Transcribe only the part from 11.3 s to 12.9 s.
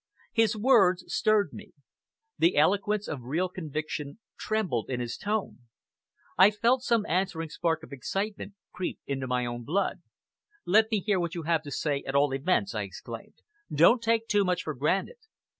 you have to say, at all events!" I